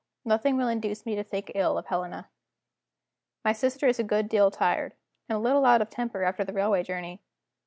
[0.25, 2.27] Nothing will induce me to think ill of Helena.
[3.45, 4.95] My sister is a good deal tired,
[5.29, 7.21] and a little out of temper after the railway journey.